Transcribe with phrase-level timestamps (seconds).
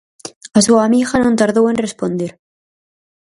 [0.57, 2.31] A súa amiga non tardou en responder.